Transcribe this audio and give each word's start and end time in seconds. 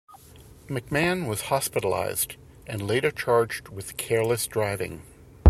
McMann 0.67 1.27
was 1.27 1.41
hospitalized, 1.41 2.35
and 2.65 2.81
later 2.87 3.11
charged 3.11 3.69
with 3.69 3.97
careless 3.97 4.47
driving. 4.47 5.03